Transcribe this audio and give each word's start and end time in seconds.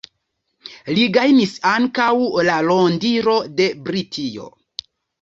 Li 0.99 1.03
gajnis 1.17 1.53
ankaŭ 1.73 2.09
la 2.49 2.57
rondiro 2.71 3.39
de 3.63 3.71
Britio. 3.89 4.53